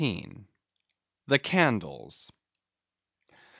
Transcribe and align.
The 1.27 1.37
Candles. 1.37 2.31